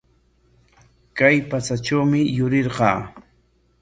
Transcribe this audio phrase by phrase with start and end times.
[1.21, 2.99] Kay patsatrawmi yurirqaa.